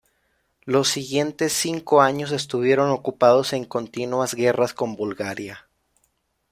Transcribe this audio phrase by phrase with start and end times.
[0.65, 5.69] Los siguientes cinco años estuvieron ocupados en continuas guerras con Bulgaria.